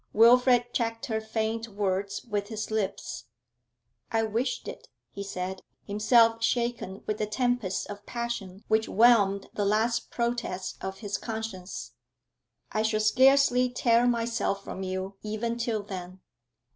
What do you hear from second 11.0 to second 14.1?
his conscience. 'I shall scarcely tear